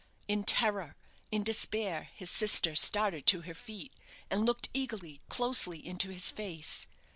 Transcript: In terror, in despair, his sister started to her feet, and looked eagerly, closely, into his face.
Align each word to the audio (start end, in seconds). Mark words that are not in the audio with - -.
In 0.27 0.45
terror, 0.45 0.95
in 1.31 1.43
despair, 1.43 2.09
his 2.15 2.31
sister 2.31 2.73
started 2.73 3.27
to 3.27 3.41
her 3.41 3.53
feet, 3.53 3.93
and 4.31 4.47
looked 4.47 4.69
eagerly, 4.73 5.21
closely, 5.29 5.77
into 5.85 6.09
his 6.09 6.31
face. 6.31 6.87